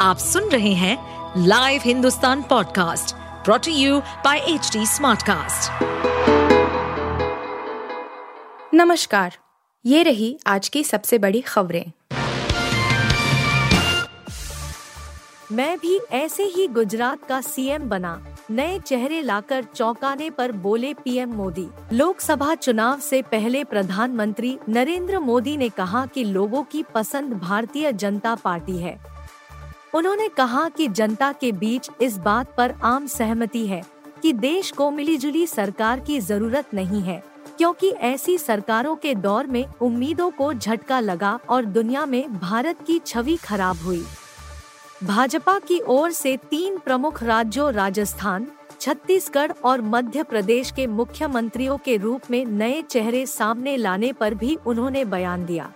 [0.00, 0.96] आप सुन रहे हैं
[1.46, 5.82] live Hindustan podcast brought to you by H Smartcast.
[8.74, 9.36] नमस्कार,
[9.84, 11.92] ये रही आज की सबसे बड़ी खबरें।
[15.52, 21.32] मैं भी ऐसे ही गुजरात का सीएम बना, नए चेहरे लाकर चौंकाने पर बोले पीएम
[21.32, 27.92] मोदी। लोकसभा चुनाव से पहले प्रधानमंत्री नरेंद्र मोदी ने कहा कि लोगों की पसंद भारतीय
[27.92, 29.19] जनता पार्टी है।
[29.94, 33.82] उन्होंने कहा कि जनता के बीच इस बात पर आम सहमति है
[34.22, 37.22] कि देश को मिलीजुली सरकार की ज़रूरत नहीं है,
[37.58, 42.98] क्योंकि ऐसी सरकारों के दौर में उम्मीदों को झटका लगा और दुनिया में भारत की
[42.98, 44.04] छवि खराब हुई।
[45.04, 48.46] भाजपा की ओर से तीन प्रमुख राज्यों राजस्थान,
[48.80, 54.56] छत्तीसगढ़ और मध्य प्रदेश के मुख्यमंत्रियों के रूप में नए चेहरे सामने लाने पर भी
[54.66, 55.72] उन्होंने बयान दिया।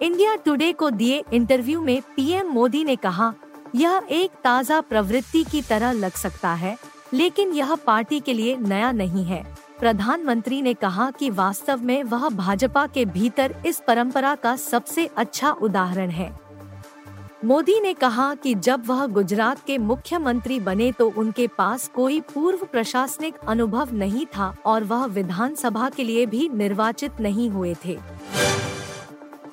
[0.00, 3.32] इंडिया टुडे को दिए इंटरव्यू में पीएम मोदी ने कहा,
[3.74, 6.76] यह एक ताज़ा प्रवृत्ति की तरह लग सकता है,
[7.12, 9.42] लेकिन यह पार्टी के लिए नया नहीं है।
[9.80, 15.50] प्रधानमंत्री ने कहा कि वास्तव में वह भाजपा के भीतर इस परंपरा का सबसे अच्छा
[15.52, 16.30] उदाहरण है।
[17.44, 22.64] मोदी ने कहा कि जब वह गुजरात के मुख्यमंत्री बने तो उनके पास कोई पूर्व
[22.64, 27.98] प्रशासनिक अनुभव नहीं था और वह विधानसभा के लिए भी निर्वाचित नहीं हुए थे।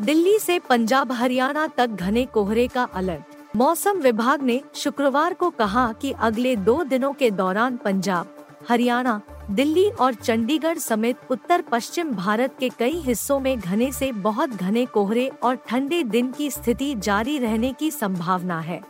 [0.03, 5.93] दिल्ली से पंजाब हरियाणा तक घने कोहरे का अलर्ट। मौसम विभाग ने शुक्रवार को कहा
[5.93, 12.55] कि अगले दो दिनों के दौरान पंजाब, हरियाणा, दिल्ली और चंडीगढ़ समेत उत्तर पश्चिम भारत
[12.59, 17.39] के कई हिस्सों में घने से बहुत घने कोहरे और ठंडे दिन की स्थिति जारी
[17.39, 18.81] रहने की संभावना है।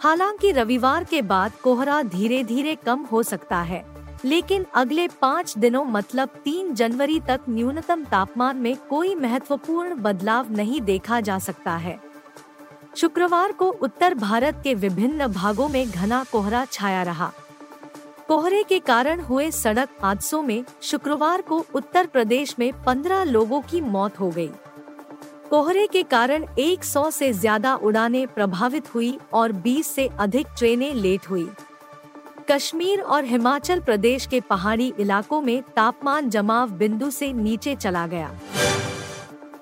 [0.00, 3.84] हालाँकि रविवार के बाद कोहरा धीरे धीरे कम हो सकता है।
[4.24, 10.80] लेकिन अगले पाँच दिनों मतलब तीन जनवरी तक न्यूनतम तापमान में कोई महत्वपूर्ण बदलाव नहीं
[10.80, 11.98] देखा जा सकता है।
[12.96, 17.32] शुक्रवार को उत्तर भारत के विभिन्न भागों में घना कोहरा छाया रहा।
[18.28, 23.80] कोहरे के कारण हुए सड़क हादसों में शुक्रवार को उत्तर प्रदेश में 15 लोगों की
[23.80, 24.50] मौत हो गई।
[25.50, 31.28] कोहरे के कारण 100 से ज़्यादा उड़ानें प्रभावित हुई और 20 से अधिक ट्रेनें लेट
[31.30, 31.48] हुई।
[32.50, 38.34] कश्मीर और हिमाचल प्रदेश के पहाड़ी इलाकों में तापमान जमाव बिंदु से नीचे चला गया।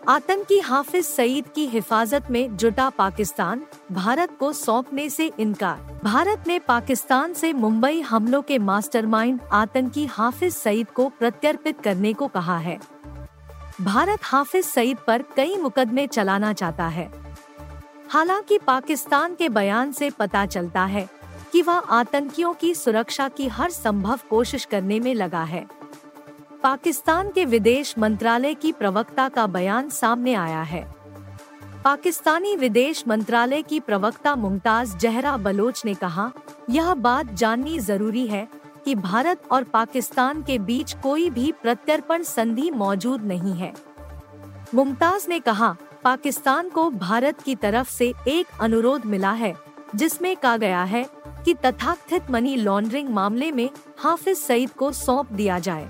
[0.09, 6.59] आतंकी हाफिज सईद की हिफाजत में जुटा पाकिस्तान, भारत को सौंपने से इनकार। भारत ने
[6.59, 12.79] पाकिस्तान से मुंबई हमलों के मास्टरमाइंड आतंकी हाफिज सईद को प्रत्यर्पित करने को कहा है।
[13.81, 17.11] भारत हाफिज सईद पर कई मुकदमे चलाना चाहता है।
[18.09, 21.20] हालाँकि पाकिस्तान के बयान से पता चलता है
[21.53, 25.67] कि वह आतंकियों की सुरक्षा की हर संभव कोशिश करने में लगा है।
[26.63, 30.95] पाकिस्तान के विदेश मंत्रालय की प्रवक्ता का बयान सामने आया है।
[31.85, 36.31] पाकिस्तानी विदेश मंत्रालय की प्रवक्ता मुमताज़ जहरा बलोच ने कहा,
[36.71, 38.49] यह बात जाननी ज़रूरी है
[38.85, 43.73] कि भारत और पाकिस्तान के बीच कोई भी प्रत्यर्पण संधि मौजूद नहीं है।
[44.75, 49.55] मुमताज़ ने कहा, पाकिस्तान को भारत की तरफ़ से एक अनुरोध मिला है,
[49.95, 51.07] जिसमें कहा गया है
[51.45, 53.69] कि तथाकथित मनी लॉन्ड्रिंग मामले में
[53.99, 55.89] हाफिज सईद को सौंप दिया जाए।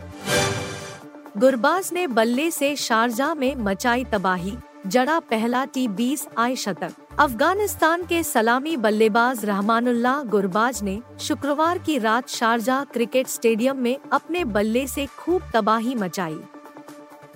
[1.38, 4.56] गुरबाज ने बल्ले से शारजा में मचाई तबाही,
[4.86, 11.98] जड़ा पहला टी बीस आई शतक अफ़गानिस्तान के सलामी बल्लेबाज रहमानुल्लाह गुरबाज ने शुक्रवार की
[11.98, 16.38] रात शारजा क्रिकेट स्टेडियम में अपने बल्ले से खूब तबाही मचाई।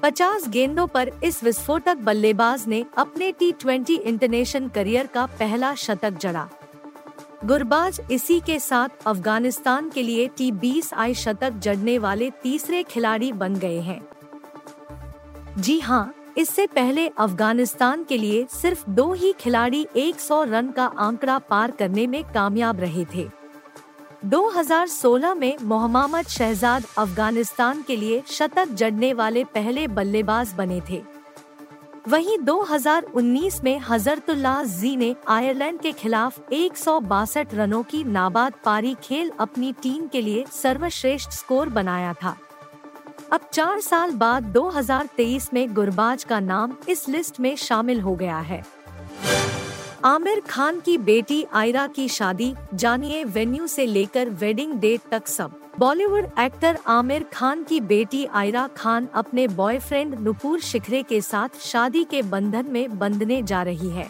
[0.02, 6.18] 50 गेंदों पर इस विस्फोटक बल्लेबाज ने अपने टी ट्वेंटी इंटरनेशनल करियर का पहला शतक
[6.18, 6.48] जड़ा।
[7.44, 13.32] गुरबाज इसी के साथ अफ़गानिस्तान के लिए टी बीस आई शतक जड़ने वाले तीसरे खिलाड़ी
[13.32, 14.00] बन गए हैं।
[15.58, 21.38] जी हाँ इससे पहले अफ़गानिस्तान के लिए सिर्फ़ दो ही खिलाड़ी 100 रन का आंकड़ा
[21.38, 23.28] पार करने में कामयाब रहे थे।
[24.24, 31.02] 2016 में मोहम्मद शहजाद अफ़गानिस्तान के लिए शतक जड़ने वाले पहले बल्लेबाज बने थे।
[32.08, 38.54] वहीं 2019 में हजरतुल्ला जी ने आयरलैंड के खिलाफ एक सौ बासठ रनों की नाबाद
[38.64, 42.36] पारी खेल अपनी टीम के लिए सर्वश्रेष्ठ स्कोर बनाया था।
[43.32, 48.38] अब चार साल बाद 2023 में गुरबाज का नाम इस लिस्ट में शामिल हो गया
[48.38, 48.64] है।
[50.04, 55.60] आमिर खान की बेटी आयरा की शादी, जानिए वेन्यू से लेकर वेडिंग डेट तक सब।
[55.78, 62.02] बॉलीवुड एक्टर आमिर खान की बेटी आयरा खान अपने बॉयफ्रेंड नुपुर शिखरे के साथ शादी
[62.04, 64.06] के बंधन में बंधने जा रही है।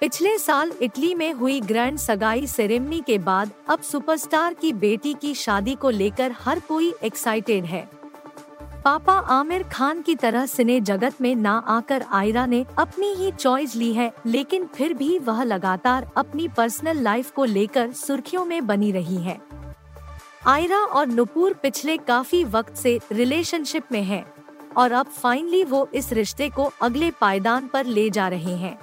[0.00, 5.34] पिछले साल इटली में हुई ग्रैंड सगाई सेरेमनी के बाद अब सुपरस्टार की बेटी की
[5.34, 7.88] शादी को लेकर हर कोई एक्साइटेड है।
[8.84, 13.76] पापा आमिर खान की तरह सिने जगत में ना आकर आयरा ने अपनी ही चॉइस
[13.76, 18.92] ली है, लेकिन फिर भी वह लगातार अपनी पर्सनल लाइफ को लेकर सुर्खियों में बनी
[18.92, 19.38] रही है।
[20.46, 24.24] आयरा और नुपुर पिछले काफ़ी वक्त से रिलेशनशिप में हैं
[24.76, 28.78] और अब फाइनली वो इस रिश्ते को अगले पायदान पर ले जा रहे हैं।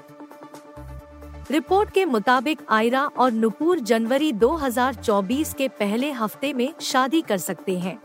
[1.51, 7.79] रिपोर्ट के मुताबिक आयरा और नुपुर जनवरी 2024 के पहले हफ़्ते में शादी कर सकते
[7.79, 7.99] हैं।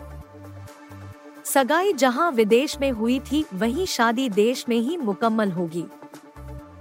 [1.44, 5.84] सगाई जहाँ विदेश में हुई थी, वहीं शादी देश में ही मुकम्मल होगी।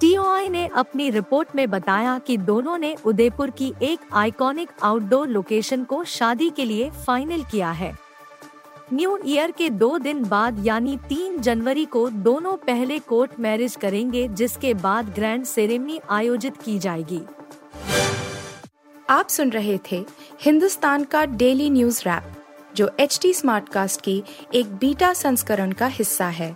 [0.01, 5.83] टीओआई ने अपनी रिपोर्ट में बताया कि दोनों ने उदयपुर की एक आइकॉनिक आउटडोर लोकेशन
[5.83, 7.93] को शादी के लिए फाइनल किया है।
[8.93, 14.27] न्यू ईयर के दो दिन बाद यानी तीन जनवरी को दोनों पहले कोर्ट मैरिज करेंगे,
[14.27, 17.21] जिसके बाद ग्रैंड सेरेमनी आयोजित की जाएगी।
[19.09, 20.03] आप सुन रहे थे
[20.41, 22.33] हिंदुस्तान का डेली न्यूज़ रैप,
[22.75, 24.23] जो एच टी स्मार्ट कास्ट की
[24.53, 26.55] एक बीटा संस्करण का हिस्सा है।